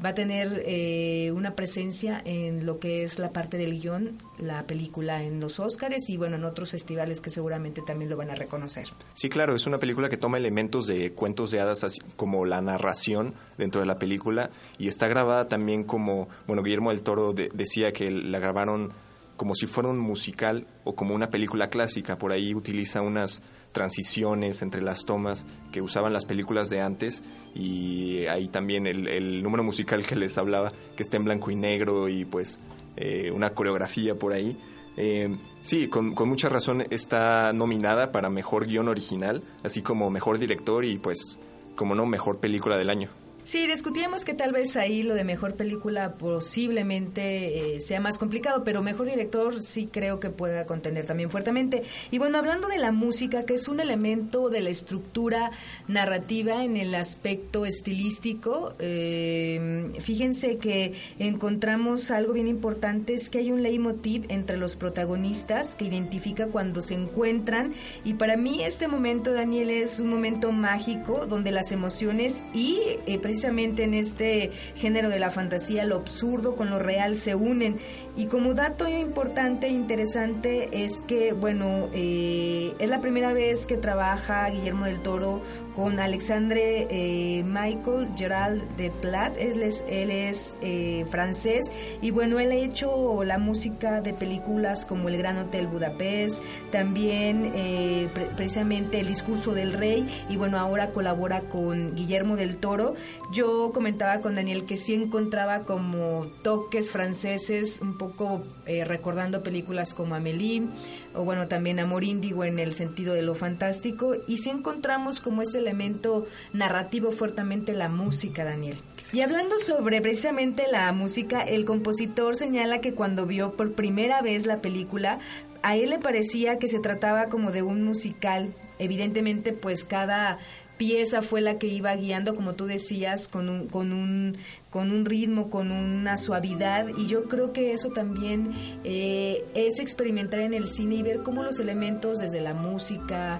va 0.03 0.09
a 0.09 0.13
tener 0.13 0.63
eh, 0.65 1.31
una 1.33 1.55
presencia 1.55 2.21
en 2.25 2.65
lo 2.65 2.79
que 2.79 3.03
es 3.03 3.19
la 3.19 3.31
parte 3.31 3.57
del 3.57 3.79
guion, 3.79 4.17
la 4.39 4.63
película 4.63 5.23
en 5.23 5.39
los 5.39 5.59
Óscares 5.59 6.09
y 6.09 6.17
bueno, 6.17 6.35
en 6.35 6.43
otros 6.43 6.71
festivales 6.71 7.21
que 7.21 7.29
seguramente 7.29 7.81
también 7.85 8.09
lo 8.09 8.17
van 8.17 8.31
a 8.31 8.35
reconocer. 8.35 8.87
Sí, 9.13 9.29
claro, 9.29 9.55
es 9.55 9.67
una 9.67 9.79
película 9.79 10.09
que 10.09 10.17
toma 10.17 10.37
elementos 10.37 10.87
de 10.87 11.11
cuentos 11.11 11.51
de 11.51 11.59
hadas 11.59 11.83
así, 11.83 11.99
como 12.15 12.45
la 12.45 12.61
narración 12.61 13.33
dentro 13.57 13.81
de 13.81 13.87
la 13.87 13.99
película 13.99 14.49
y 14.77 14.87
está 14.87 15.07
grabada 15.07 15.47
también 15.47 15.83
como, 15.83 16.27
bueno, 16.47 16.63
Guillermo 16.63 16.89
del 16.89 17.03
Toro 17.03 17.33
decía 17.33 17.93
que 17.93 18.11
la 18.11 18.39
grabaron 18.39 18.91
como 19.37 19.55
si 19.55 19.67
fuera 19.67 19.89
un 19.89 19.99
musical 19.99 20.67
o 20.83 20.95
como 20.95 21.13
una 21.13 21.29
película 21.29 21.69
clásica, 21.69 22.17
por 22.17 22.31
ahí 22.31 22.53
utiliza 22.55 23.01
unas 23.01 23.41
transiciones 23.71 24.61
entre 24.61 24.81
las 24.81 25.03
tomas 25.05 25.45
que 25.71 25.81
usaban 25.81 26.13
las 26.13 26.25
películas 26.25 26.69
de 26.69 26.81
antes 26.81 27.21
y 27.53 28.25
ahí 28.27 28.47
también 28.47 28.87
el, 28.87 29.43
número 29.43 29.63
musical 29.63 30.05
que 30.05 30.15
les 30.15 30.37
hablaba 30.37 30.71
que 30.95 31.03
está 31.03 31.17
en 31.17 31.25
blanco 31.25 31.51
y 31.51 31.55
negro 31.55 32.07
y 32.07 32.23
pues 32.23 32.59
eh, 32.95 33.31
una 33.31 33.51
coreografía 33.51 34.15
por 34.15 34.33
ahí. 34.33 34.57
Eh, 34.97 35.35
sí, 35.61 35.89
con, 35.89 36.15
con, 36.15 36.29
mucha 36.29 36.47
razón 36.47 36.85
está 36.89 37.51
nominada 37.51 38.13
para 38.13 38.29
mejor 38.29 38.65
guion 38.65 38.87
original, 38.87 39.43
así 39.63 39.81
como 39.81 40.09
mejor 40.09 40.39
director 40.39 40.85
y 40.85 40.97
pues 40.97 41.37
como 41.75 41.95
no 41.95 42.05
mejor 42.05 42.39
película 42.39 42.77
del 42.77 42.89
año. 42.89 43.09
Sí, 43.45 43.67
discutíamos 43.67 44.25
que 44.25 44.33
tal 44.33 44.53
vez 44.53 44.75
ahí 44.75 45.03
lo 45.03 45.13
de 45.13 45.23
mejor 45.23 45.53
película 45.53 46.15
posiblemente 46.15 47.75
eh, 47.75 47.79
sea 47.79 47.99
más 47.99 48.17
complicado, 48.17 48.63
pero 48.63 48.81
mejor 48.81 49.05
director 49.05 49.61
sí 49.61 49.87
creo 49.91 50.19
que 50.19 50.31
pueda 50.31 50.65
contender 50.65 51.05
también 51.05 51.29
fuertemente. 51.29 51.83
Y 52.09 52.17
bueno, 52.17 52.39
hablando 52.39 52.67
de 52.67 52.79
la 52.79 52.91
música, 52.91 53.45
que 53.45 53.53
es 53.53 53.67
un 53.67 53.79
elemento 53.79 54.49
de 54.49 54.61
la 54.61 54.71
estructura 54.71 55.51
narrativa 55.87 56.65
en 56.65 56.75
el 56.75 56.95
aspecto 56.95 57.67
estilístico, 57.67 58.73
eh, 58.79 59.91
fíjense 59.99 60.57
que 60.57 60.93
encontramos 61.19 62.09
algo 62.09 62.33
bien 62.33 62.47
importante, 62.47 63.13
es 63.13 63.29
que 63.29 63.37
hay 63.37 63.51
un 63.51 63.61
leitmotiv 63.61 64.25
entre 64.29 64.57
los 64.57 64.75
protagonistas 64.75 65.75
que 65.75 65.85
identifica 65.85 66.47
cuando 66.47 66.81
se 66.81 66.95
encuentran. 66.95 67.73
Y 68.03 68.15
para 68.15 68.37
mí 68.37 68.63
este 68.63 68.87
momento, 68.87 69.33
Daniel, 69.33 69.69
es 69.69 69.99
un 69.99 70.07
momento 70.07 70.51
mágico 70.51 71.27
donde 71.27 71.51
las 71.51 71.71
emociones 71.71 72.43
y 72.51 72.79
eh, 73.05 73.19
precisamente 73.35 73.83
en 73.83 73.93
este 73.93 74.51
género 74.77 75.09
de 75.09 75.19
la 75.19 75.29
fantasía, 75.29 75.83
lo 75.83 75.97
absurdo 75.97 76.55
con 76.55 76.69
lo 76.69 76.79
real 76.79 77.17
se 77.17 77.35
unen. 77.35 77.77
Y 78.15 78.27
como 78.27 78.53
dato 78.53 78.87
importante 78.87 79.67
e 79.67 79.71
interesante 79.71 80.69
es 80.85 81.01
que, 81.01 81.33
bueno, 81.33 81.89
eh, 81.93 82.73
es 82.79 82.89
la 82.89 83.01
primera 83.01 83.33
vez 83.33 83.65
que 83.65 83.75
trabaja 83.75 84.49
Guillermo 84.49 84.85
del 84.85 85.01
Toro 85.01 85.41
con 85.75 85.99
Alexandre 85.99 86.87
eh, 86.89 87.43
Michael 87.43 88.07
Gerald 88.15 88.63
de 88.77 88.91
Plat, 88.91 89.35
él 89.37 89.61
es, 89.61 89.83
él 89.89 90.09
es 90.09 90.55
eh, 90.61 91.05
francés 91.09 91.71
y 92.01 92.11
bueno, 92.11 92.39
él 92.39 92.51
ha 92.51 92.55
hecho 92.55 93.23
la 93.23 93.37
música 93.37 93.99
de 93.99 94.13
películas 94.13 94.85
como 94.85 95.09
El 95.09 95.17
Gran 95.17 95.37
Hotel 95.37 95.67
Budapest, 95.67 96.41
también 96.71 97.51
eh, 97.53 98.07
precisamente 98.37 99.01
El 99.01 99.07
Discurso 99.07 99.53
del 99.53 99.73
Rey 99.73 100.05
y 100.29 100.37
bueno, 100.37 100.57
ahora 100.57 100.91
colabora 100.91 101.41
con 101.41 101.93
Guillermo 101.93 102.37
del 102.37 102.57
Toro. 102.57 102.95
Yo 103.33 103.71
comentaba 103.73 104.21
con 104.21 104.35
Daniel 104.35 104.65
que 104.65 104.77
sí 104.77 104.93
encontraba 104.93 105.63
como 105.63 106.27
toques 106.41 106.89
franceses, 106.89 107.81
un 107.81 107.97
poco 107.97 108.43
recordando 108.65 109.43
películas 109.43 109.93
como 109.93 110.15
Amélie 110.15 110.67
o 111.13 111.23
bueno, 111.23 111.47
también 111.47 111.79
Amor 111.79 112.03
Índigo 112.03 112.43
en 112.43 112.59
el 112.59 112.73
sentido 112.73 113.13
de 113.13 113.21
lo 113.21 113.35
fantástico 113.35 114.15
y 114.27 114.37
sí 114.37 114.49
encontramos 114.49 115.21
como 115.21 115.41
ese 115.41 115.61
elemento 115.65 116.27
narrativo 116.53 117.11
fuertemente 117.11 117.73
la 117.73 117.89
música, 117.89 118.43
Daniel. 118.43 118.77
Y 119.13 119.21
hablando 119.21 119.59
sobre 119.59 120.01
precisamente 120.01 120.65
la 120.71 120.91
música, 120.91 121.41
el 121.41 121.65
compositor 121.65 122.35
señala 122.35 122.81
que 122.81 122.93
cuando 122.93 123.25
vio 123.25 123.53
por 123.53 123.73
primera 123.73 124.21
vez 124.21 124.45
la 124.45 124.61
película, 124.61 125.19
a 125.61 125.75
él 125.75 125.89
le 125.89 125.99
parecía 125.99 126.59
que 126.59 126.67
se 126.67 126.79
trataba 126.79 127.27
como 127.27 127.51
de 127.51 127.63
un 127.63 127.83
musical. 127.83 128.53
Evidentemente, 128.77 129.53
pues 129.53 129.85
cada 129.85 130.39
pieza 130.77 131.21
fue 131.21 131.41
la 131.41 131.57
que 131.57 131.67
iba 131.67 131.95
guiando, 131.95 132.35
como 132.35 132.53
tú 132.53 132.65
decías, 132.65 133.27
con 133.27 133.49
un, 133.49 133.67
con 133.67 133.93
un, 133.93 134.37
con 134.75 134.91
un 134.91 135.05
ritmo, 135.05 135.49
con 135.49 135.71
una 135.71 136.17
suavidad. 136.17 136.87
Y 136.97 137.07
yo 137.07 137.29
creo 137.29 137.53
que 137.53 137.71
eso 137.71 137.91
también 137.91 138.51
eh, 138.83 139.45
es 139.53 139.79
experimentar 139.79 140.41
en 140.41 140.53
el 140.53 140.67
cine 140.67 140.95
y 140.95 141.01
ver 141.01 141.23
cómo 141.23 141.43
los 141.43 141.61
elementos, 141.61 142.19
desde 142.19 142.41
la 142.41 142.53
música, 142.53 143.39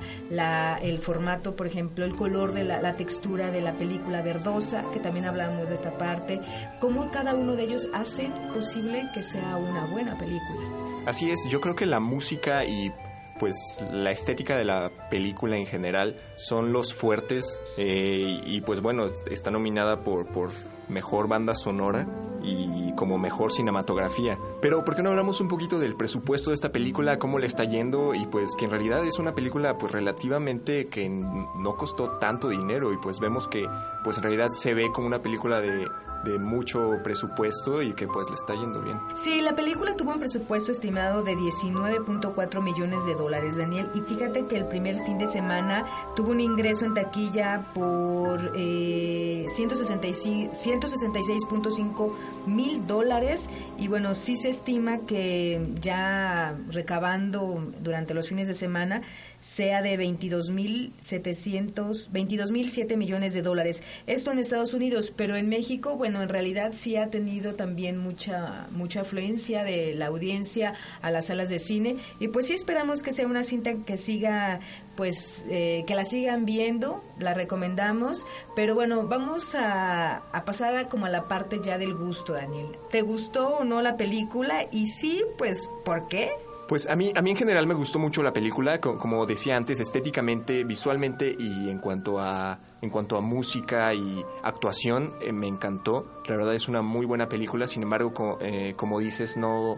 el 0.82 0.98
formato, 1.00 1.58
por 1.58 1.68
ejemplo, 1.68 2.06
el 2.06 2.16
color 2.16 2.54
de 2.54 2.64
la, 2.64 2.82
la 2.82 2.96
textura 2.96 3.52
de 3.52 3.60
la 3.60 3.74
película 3.74 4.22
verdosa, 4.22 4.86
que 4.94 5.02
también 5.02 5.26
hablamos 5.26 5.68
de 5.68 5.74
esta 5.74 5.98
parte, 5.98 6.40
cómo 6.80 7.12
cada 7.12 7.36
uno 7.36 7.58
de 7.58 7.64
ellos 7.64 7.90
hace 7.94 8.32
posible 8.54 9.10
que 9.14 9.22
sea 9.22 9.58
una 9.58 9.92
buena 9.92 10.18
película. 10.18 10.62
Así 11.06 11.30
es, 11.32 11.40
yo 11.50 11.60
creo 11.60 11.76
que 11.76 11.86
la 11.86 12.00
música 12.00 12.64
y 12.64 12.94
pues 13.40 13.84
la 13.92 14.12
estética 14.12 14.58
de 14.58 14.66
la 14.66 14.92
película 15.10 15.58
en 15.58 15.66
general 15.66 16.18
son 16.36 16.72
los 16.72 16.94
fuertes 16.94 17.60
eh, 17.78 18.42
y 18.46 18.62
pues 18.62 18.82
bueno, 18.82 19.08
está 19.30 19.52
nominada 19.52 20.04
por, 20.04 20.28
por 20.28 20.52
mejor 20.88 21.28
banda 21.28 21.56
sonora 21.56 22.08
y 22.44 22.94
como 22.96 23.18
mejor 23.18 23.52
cinematografía. 23.52 24.38
Pero 24.62 24.86
¿por 24.86 24.96
qué 24.96 25.02
no 25.02 25.10
hablamos 25.10 25.42
un 25.42 25.48
poquito 25.48 25.80
del 25.80 25.96
presupuesto 25.96 26.52
de 26.52 26.56
esta 26.56 26.72
película, 26.72 27.20
cómo 27.20 27.40
le 27.40 27.48
está 27.48 27.64
yendo 27.64 28.14
y 28.14 28.26
pues 28.28 28.56
que 28.56 28.66
en 28.66 28.72
realidad 28.72 29.06
es 29.06 29.20
una 29.20 29.34
película 29.34 29.78
pues 29.78 29.92
relativamente 29.92 30.88
que 30.88 31.10
no 31.10 31.76
costó 31.78 32.12
tanto 32.20 32.50
dinero. 32.50 32.94
Y 32.94 32.98
pues 32.98 33.20
vemos 33.20 33.48
que 33.48 33.68
pues 34.04 34.18
en 34.18 34.24
realidad 34.24 34.50
se 34.50 34.74
ve 34.74 34.92
como 34.94 35.08
una 35.08 35.22
película 35.22 35.60
de 35.62 35.88
de 36.24 36.40
mucho 36.40 37.00
presupuesto 37.04 37.82
y 37.82 37.94
que 37.94 38.08
pues 38.08 38.30
le 38.30 38.36
está 38.36 38.56
yendo 38.56 38.82
bien. 38.82 39.00
Sí, 39.16 39.42
la 39.42 39.54
película 39.56 39.96
tuvo 39.96 40.12
un 40.12 40.20
presupuesto 40.20 40.72
estimado 40.72 41.24
de 41.24 41.34
19.4 41.34 42.62
millones 42.62 43.04
de 43.06 43.16
dólares, 43.16 43.58
Daniel, 43.58 43.90
y 43.94 44.02
fíjate 44.02 44.46
que 44.48 44.58
el 44.58 44.66
primer 44.66 45.04
fin 45.04 45.18
de 45.18 45.28
semana 45.28 45.86
tuvo 46.16 46.32
un 46.32 46.40
ingreso 46.40 46.86
en 46.86 46.94
taquilla 46.94 47.66
por 47.74 48.54
eh, 48.56 49.46
166.5 49.48 52.14
mil 52.48 52.88
dólares 52.88 53.50
y 53.78 53.88
bueno, 53.88 54.16
sí 54.16 54.36
se 54.36 54.50
estima 54.50 55.00
que 55.00 55.74
ya 55.80 56.56
recabando 56.70 57.72
durante 57.82 58.14
los 58.14 58.28
fines 58.28 58.48
de 58.48 58.54
semana 58.54 59.02
sea 59.46 59.82
de 59.84 60.00
22.700, 60.00 62.10
22.007 62.10 62.98
millones 62.98 63.34
de 63.34 63.44
dólares. 63.44 63.84
Esto 64.08 64.32
en 64.32 64.40
Estados 64.40 64.74
Unidos, 64.74 65.14
pero 65.16 65.36
en 65.36 65.50
México, 65.50 65.98
bueno, 65.98 66.24
en 66.24 66.30
realidad 66.30 66.72
sí 66.74 66.96
ha 66.96 67.12
tenido 67.12 67.54
también 67.54 68.00
mucha 68.00 68.66
mucha 68.72 69.02
afluencia 69.02 69.64
de 69.64 69.94
la 69.94 70.08
audiencia 70.08 70.74
a 71.04 71.12
las 71.12 71.28
salas 71.28 71.50
de 71.50 71.60
cine 71.60 71.98
y 72.20 72.30
pues 72.30 72.48
sí 72.48 72.54
esperamos 72.54 73.04
que 73.04 73.12
sea 73.12 73.28
una 73.28 73.44
cinta 73.44 73.76
que 73.86 73.98
siga 73.98 74.62
pues 74.96 75.46
eh, 75.50 75.84
que 75.86 75.94
la 75.94 76.06
sigan 76.06 76.46
viendo, 76.46 77.04
la 77.20 77.36
recomendamos, 77.36 78.26
pero 78.56 78.74
bueno, 78.74 79.06
vamos 79.08 79.54
a, 79.56 80.24
pasar 80.46 80.76
a 80.76 80.90
como 80.90 81.06
a 81.06 81.10
la 81.10 81.28
parte 81.28 81.60
ya 81.62 81.78
del 81.78 81.94
gusto, 81.94 82.34
Daniel. 82.34 82.70
¿Te 82.90 83.02
gustó 83.02 83.58
o 83.58 83.64
no 83.64 83.84
la 83.84 83.96
película? 83.98 84.66
Y 84.72 84.88
sí, 84.88 85.24
pues, 85.38 85.70
¿por 85.84 86.08
qué? 86.08 86.32
Pues 86.68 86.90
a 86.90 86.96
mí, 86.96 87.14
a 87.16 87.22
mí 87.22 87.30
en 87.30 87.38
general 87.38 87.68
me 87.68 87.76
gustó 87.76 88.00
mucho 88.00 88.24
la 88.24 88.34
película, 88.34 88.82
como 88.82 89.28
decía 89.28 89.56
antes, 89.56 89.80
estéticamente, 89.80 90.64
visualmente 90.64 91.36
y 91.38 91.70
en 91.70 91.78
cuanto 91.78 92.20
a, 92.20 92.58
en 92.82 92.90
cuanto 92.90 93.18
a 93.18 93.22
música 93.22 93.94
y 93.94 94.26
actuación, 94.42 95.14
eh, 95.22 95.32
me 95.32 95.48
encantó. 95.48 96.08
La 96.26 96.36
verdad 96.36 96.56
es 96.56 96.68
una 96.68 96.82
muy 96.82 97.06
buena 97.06 97.30
película, 97.30 97.68
sin 97.68 97.84
embargo, 97.84 98.40
eh, 98.42 98.74
como 98.76 99.00
dices, 99.00 99.38
no, 99.38 99.78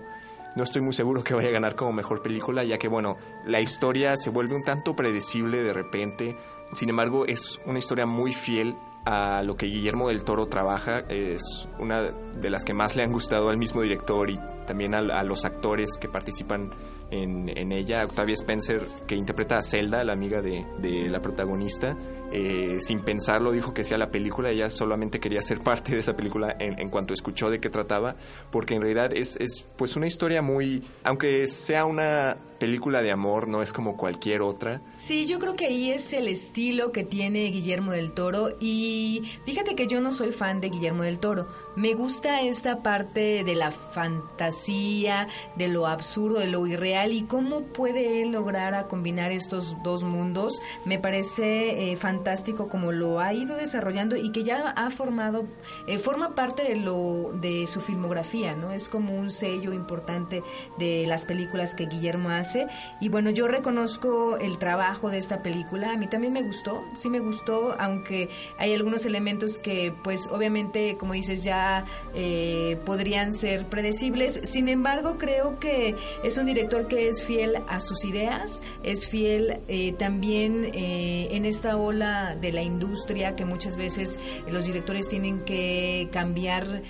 no 0.56 0.63
estoy 0.63 0.82
muy 0.82 0.94
seguro 0.94 1.25
que 1.25 1.34
vaya 1.34 1.50
a 1.50 1.51
ganar 1.51 1.75
como 1.75 1.91
mejor 1.91 2.22
película, 2.22 2.63
ya 2.63 2.77
que, 2.77 2.88
bueno, 2.88 3.17
la 3.46 3.60
historia 3.60 4.15
se 4.15 4.29
vuelve 4.29 4.56
un 4.56 4.63
tanto 4.63 4.96
predecible 4.96 5.63
de 5.63 5.74
repente. 5.74 6.38
Sin 6.72 6.88
embargo, 6.88 7.25
es 7.25 7.60
una 7.65 7.79
historia 7.79 8.06
muy 8.06 8.32
fiel 8.32 8.77
a 9.06 9.41
lo 9.44 9.58
que 9.58 9.65
Guillermo 9.65 10.08
del 10.08 10.24
Toro 10.24 10.48
trabaja. 10.48 11.00
Es 11.10 11.67
una 11.79 12.01
de 12.01 12.50
las 12.50 12.63
que 12.63 12.74
más 12.74 12.96
le 12.96 13.03
han 13.03 13.12
gustado 13.12 13.50
al 13.50 13.58
mismo 13.58 13.82
director 13.82 14.29
y 14.29 14.39
también 14.67 14.93
a, 14.93 15.24
los 15.24 15.45
actores 15.45 15.97
que 15.97 16.07
participan 16.07 16.69
en, 17.09 17.71
ella. 17.71 18.05
Octavia 18.05 18.36
Spencer, 18.36 18.88
que 19.07 19.15
interpreta 19.15 19.57
a 19.57 19.63
Zelda, 19.63 20.03
la 20.03 20.13
amiga 20.13 20.41
de, 20.41 21.09
la 21.09 21.21
protagonista, 21.21 21.97
eh, 22.31 22.77
sin 22.81 23.00
pensarlo 23.01 23.51
dijo 23.51 23.74
que 23.74 23.83
sea 23.83 23.97
la 23.97 24.12
película, 24.12 24.51
ella 24.51 24.69
solamente 24.69 25.19
quería 25.19 25.41
ser 25.41 25.62
parte 25.62 25.93
de 25.93 26.01
esa 26.01 26.15
película 26.15 26.55
en, 26.59 26.77
en 26.79 26.89
cuanto 26.89 27.13
escuchó 27.13 27.50
de 27.50 27.59
qué 27.59 27.69
trataba, 27.69 28.17
porque 28.51 28.75
en 28.75 28.81
realidad 28.81 29.13
es, 29.13 29.38
es 29.38 29.65
pues 29.77 29.95
una 29.95 30.07
historia 30.07 30.41
muy, 30.41 30.83
aunque 31.03 31.47
sea 31.47 31.86
una 31.86 32.38
película 32.59 33.01
de 33.01 33.12
amor, 33.12 33.47
no 33.47 33.62
es 33.62 33.71
como 33.71 33.95
cualquier 33.95 34.41
otra. 34.41 34.81
Sí, 34.97 35.25
yo 35.25 35.39
creo 35.39 35.55
que 35.55 35.67
ahí 35.67 35.91
es 35.91 36.12
el 36.13 36.27
estilo 36.27 36.91
que 36.91 37.03
tiene 37.03 37.45
Guillermo 37.45 37.91
del 37.91 38.12
Toro 38.12 38.50
y 38.59 39.24
fíjate 39.45 39.75
que 39.75 39.88
yo 39.88 40.01
no 40.01 40.12
soy 40.12 40.31
fan 40.31 40.59
de 40.59 40.69
Guillermo 40.69 41.03
del 41.03 41.19
Toro. 41.19 41.47
Me 41.77 41.93
gusta 41.93 42.41
esta 42.41 42.81
parte 42.81 43.43
de 43.43 43.53
la 43.53 43.69
fantasía, 43.69 45.27
de 45.57 45.67
lo 45.67 45.86
absurdo, 45.86 46.39
de 46.39 46.48
lo 46.48 46.65
irreal 46.65 47.12
y 47.12 47.25
cómo 47.25 47.62
puede 47.62 48.24
él 48.24 48.31
lograr 48.31 48.74
a 48.74 48.88
combinar 48.88 49.31
estos 49.31 49.77
dos 49.84 50.03
mundos. 50.03 50.60
Me 50.86 50.98
parece 50.98 51.91
eh, 51.91 51.96
fantástico 51.96 52.67
como 52.67 52.91
lo 52.91 53.19
ha 53.19 53.31
ido 53.36 53.55
desarrollando 53.55 54.15
y 54.15 54.31
que 54.31 54.43
ya 54.43 54.72
ha 54.72 54.89
formado, 54.89 55.46
eh, 55.86 56.00
forma 56.00 56.34
parte 56.34 56.63
de 56.63 56.77
lo 56.77 57.31
de 57.34 57.67
su 57.67 57.79
filmografía, 57.79 58.55
¿no? 58.55 58.72
Es 58.72 58.89
como 58.89 59.13
un 59.13 59.29
sello 59.29 59.72
importante 59.72 60.41
de 60.79 61.05
las 61.05 61.25
películas 61.25 61.75
que 61.75 61.86
Guillermo 61.86 62.31
hace. 62.31 62.65
Y 63.00 63.10
bueno, 63.10 63.29
yo 63.29 63.48
reconozco 63.48 64.38
el 64.38 64.57
trabajo 64.57 65.12
de 65.12 65.19
esta 65.19 65.43
película. 65.43 65.91
A 65.91 65.98
mí 65.98 66.07
también 66.07 66.34
me 66.34 66.41
gustó, 66.41 66.84
sí 66.96 67.07
me 67.07 67.19
gustó, 67.19 67.75
aunque 67.77 68.29
hay 68.57 68.74
algunos 68.74 69.05
elementos 69.05 69.60
que, 69.60 69.93
pues, 70.03 70.25
obviamente, 70.25 70.98
como 70.98 71.13
dices, 71.13 71.43
ya 71.43 71.66
eh, 72.15 72.77
podrían 72.86 73.33
ser 73.33 73.65
predecibles. 73.67 74.39
Sin 74.43 74.67
embargo, 74.67 75.17
creo 75.17 75.59
que 75.59 75.95
es 76.24 76.38
un 76.38 76.45
director 76.45 76.88
que 76.88 77.07
es 77.07 77.24
fiel 77.24 77.55
a 77.67 77.79
sus 77.79 78.05
ideas, 78.05 78.62
es 78.83 79.07
fiel 79.07 79.59
eh, 79.67 79.93
también 79.93 80.65
eh, 80.74 81.29
en 81.31 81.45
esta 81.45 81.77
ola 81.77 82.36
de 82.39 82.51
la 82.51 82.62
industria 82.62 83.36
que 83.36 83.45
muchas 83.45 83.77
veces 83.77 84.19
los 84.50 84.65
directores 84.65 85.09
tienen 85.09 85.43
que 85.43 86.09
cambiar 86.12 86.81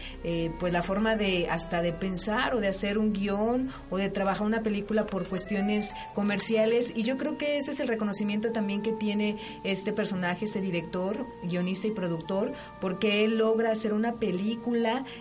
pues 0.59 0.73
la 0.73 0.81
forma 0.81 1.15
de 1.15 1.47
hasta 1.49 1.81
de 1.81 1.93
pensar 1.93 2.55
o 2.55 2.59
de 2.59 2.67
hacer 2.67 2.97
un 2.97 3.13
guion 3.13 3.69
o 3.89 3.97
de 3.97 4.09
trabajar 4.09 4.45
una 4.45 4.61
película 4.61 5.05
por 5.05 5.27
cuestiones 5.27 5.93
comerciales 6.13 6.93
y 6.95 7.03
yo 7.03 7.17
creo 7.17 7.37
que 7.37 7.57
ese 7.57 7.71
es 7.71 7.79
el 7.79 7.87
reconocimiento 7.87 8.51
también 8.51 8.81
que 8.81 8.91
tiene 8.91 9.37
este 9.63 9.93
personaje, 9.93 10.45
este 10.45 10.61
director, 10.61 11.25
guionista 11.43 11.87
y 11.87 11.91
productor, 11.91 12.53
porque 12.81 13.23
él 13.23 13.37
logra 13.37 13.71
hacer 13.71 13.93
una 13.93 14.13
película 14.15 14.66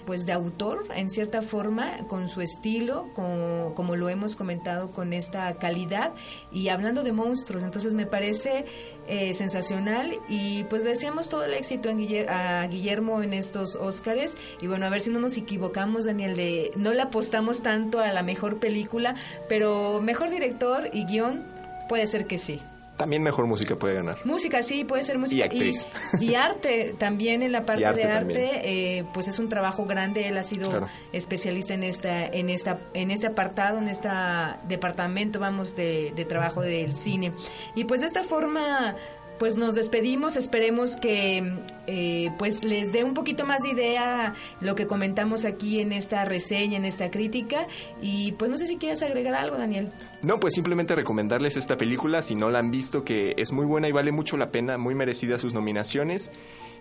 pues 0.05 0.27
de 0.27 0.33
autor 0.33 0.85
en 0.95 1.11
cierta 1.11 1.43
forma 1.43 1.97
con 2.09 2.29
su 2.29 2.41
estilo 2.41 3.09
como, 3.15 3.75
como 3.75 3.97
lo 3.97 4.09
hemos 4.09 4.37
comentado 4.37 4.91
con 4.91 5.13
esta 5.13 5.55
calidad 5.55 6.13
y 6.53 6.69
hablando 6.69 7.03
de 7.03 7.13
monstruos. 7.13 7.65
Entonces 7.65 7.95
me 7.95 8.07
parece 8.07 8.65
eh, 9.07 9.33
sensacional 9.33 10.15
y 10.29 10.65
pues 10.65 10.85
deseamos 10.85 11.29
todo 11.29 11.45
el 11.45 11.55
éxito 11.55 11.91
a 12.29 12.67
Guillermo 12.67 13.23
en 13.23 13.33
estos 13.33 13.77
Óscares. 13.77 14.37
Y 14.61 14.67
bueno 14.67 14.87
a 14.87 14.91
ver 14.91 15.01
si 15.01 15.11
no 15.11 15.19
nos 15.21 15.37
equivocamos 15.37 16.05
Daniel 16.05 16.37
de 16.37 16.71
no 16.77 16.93
le 16.93 17.03
apostamos 17.03 17.63
tanto 17.63 18.01
a 18.01 18.13
la 18.13 18.23
mejor 18.23 18.59
película 18.59 19.15
pero 19.49 20.01
mejor 20.01 20.31
director 20.31 20.91
y 20.93 21.05
guion 21.05 21.45
puede 21.89 22.07
ser 22.07 22.27
que 22.27 22.39
sí 22.39 22.61
también 22.97 23.23
mejor 23.23 23.47
música 23.47 23.77
puede 23.77 23.95
ganar. 23.95 24.17
Música, 24.25 24.63
sí, 24.63 24.85
puede 24.85 25.03
ser 25.03 25.19
música. 25.19 25.41
Y 25.41 25.43
actriz. 25.43 25.89
Y, 26.21 26.35
arte, 26.35 26.95
también 26.99 27.43
en 27.43 27.53
la 27.53 27.65
parte 27.65 27.93
de 27.93 28.05
arte, 28.05 28.61
eh, 28.99 29.05
pues 29.13 29.29
es 29.29 29.39
un 29.39 29.49
trabajo 29.49 29.85
grande. 29.85 30.29
Él 30.29 30.39
ha 30.39 30.43
sido 30.43 30.89
especialista 31.13 31.75
en 31.75 31.83
esta, 31.83 32.25
en 32.25 32.49
esta, 32.49 32.79
en 32.95 33.11
este 33.11 33.27
apartado, 33.27 33.79
en 33.79 33.89
este 33.89 34.09
departamento, 34.67 35.39
vamos, 35.39 35.77
de, 35.77 36.13
de 36.15 36.25
trabajo 36.25 36.63
del 36.63 36.95
cine. 36.95 37.33
Y 37.75 37.85
pues 37.85 38.01
de 38.01 38.07
esta 38.07 38.23
forma 38.23 38.97
pues 39.39 39.57
nos 39.57 39.75
despedimos. 39.75 40.37
Esperemos 40.37 40.97
que 40.97 41.53
eh, 41.87 42.31
pues 42.39 42.65
les 42.65 42.93
dé 42.93 43.05
un 43.05 43.15
poquito 43.15 43.45
más 43.45 43.63
de 43.63 43.71
idea 43.71 44.35
lo 44.61 44.75
que 44.75 44.87
comentamos 44.87 45.45
aquí 45.45 45.81
en 45.81 45.93
esta 45.93 46.25
reseña, 46.25 46.77
en 46.77 46.85
esta 46.85 47.11
crítica. 47.11 47.67
Y 48.01 48.33
pues 48.33 48.51
no 48.51 48.57
sé 48.57 48.67
si 48.67 48.77
quieres 48.77 49.03
agregar 49.03 49.35
algo, 49.35 49.57
Daniel. 49.57 49.91
No, 50.23 50.41
pues 50.41 50.55
simplemente 50.55 50.95
recomendarles 50.95 51.57
esta 51.57 51.77
película 51.77 52.23
si 52.23 52.35
no 52.35 52.51
la 52.51 52.59
han 52.59 52.71
visto, 52.71 53.05
que 53.05 53.35
es 53.37 53.53
muy 53.53 53.67
buena 53.67 53.89
y 53.89 53.93
vale 53.93 54.13
mucho 54.13 54.37
la 54.37 54.51
pena, 54.51 54.79
muy 54.79 54.95
merecida 54.95 55.39
sus 55.39 55.55
nominaciones. 55.55 56.31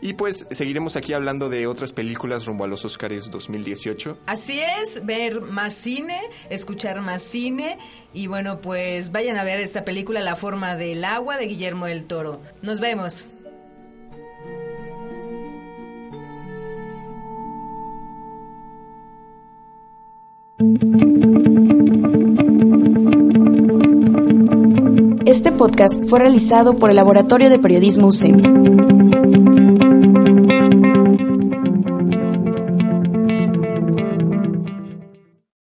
Y 0.02 0.14
pues 0.14 0.46
seguiremos 0.52 0.96
aquí 0.96 1.14
hablando 1.14 1.50
de 1.50 1.68
otras 1.68 1.92
películas 1.92 2.46
rumbo 2.46 2.64
a 2.64 2.68
los 2.68 2.86
Oscars 2.86 3.30
2018. 3.32 4.18
Así 4.26 4.60
es, 4.60 5.06
ver 5.06 5.42
más 5.42 5.74
cine, 5.74 6.20
escuchar 6.50 7.02
más 7.02 7.24
cine. 7.24 7.78
Y 8.14 8.28
bueno, 8.28 8.62
pues 8.62 9.12
vayan 9.12 9.38
a 9.38 9.44
ver 9.44 9.60
esta 9.60 9.84
película 9.86 10.22
La 10.22 10.36
forma 10.36 10.76
del 10.76 11.04
agua 11.04 11.38
de 11.38 11.48
Guillermo 11.48 11.86
del 11.86 12.06
Toro. 12.06 12.42
Nos 12.62 12.80
vemos. 12.80 13.28
Este 25.26 25.52
podcast 25.52 26.06
fue 26.08 26.20
realizado 26.20 26.76
por 26.76 26.90
el 26.90 26.96
Laboratorio 26.96 27.50
de 27.50 27.60
Periodismo 27.60 28.08
UCEM. 28.08 28.95